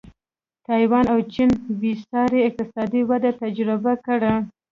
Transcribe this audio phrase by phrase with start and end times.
[0.65, 1.49] تایوان او چین
[1.81, 4.33] بېسارې اقتصادي وده تجربه کړه.